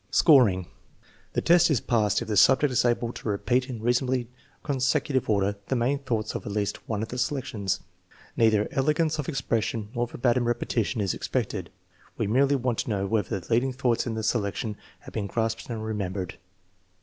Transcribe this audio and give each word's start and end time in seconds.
Scoring. 0.09 0.65
The 1.33 1.41
test 1.43 1.69
is 1.69 1.79
passed 1.79 2.23
if 2.23 2.27
the 2.27 2.35
subject 2.35 2.73
is 2.73 2.85
able 2.85 3.13
to 3.13 3.29
re 3.29 3.37
peat 3.37 3.69
in 3.69 3.83
reasonably 3.83 4.29
consecutive 4.63 5.29
order 5.29 5.57
the 5.67 5.75
main 5.75 5.99
thoughts 5.99 6.33
of 6.33 6.43
at 6.47 6.51
least 6.51 6.89
one 6.89 7.03
of 7.03 7.09
the 7.09 7.19
selections. 7.19 7.81
Neither 8.35 8.67
elegance 8.71 9.19
of 9.19 9.29
expression 9.29 9.89
nor 9.93 10.07
verbatim 10.07 10.45
repetition 10.45 11.01
is 11.01 11.13
expected. 11.13 11.69
We 12.17 12.25
merely 12.25 12.55
want 12.55 12.79
to 12.79 12.89
know 12.89 13.05
whether 13.05 13.39
the 13.39 13.53
leading 13.53 13.73
thoughts 13.73 14.07
in 14.07 14.15
the 14.15 14.23
selection 14.23 14.75
have 15.01 15.13
been 15.13 15.27
grasped 15.27 15.69
and 15.69 15.85
remembered. 15.85 16.37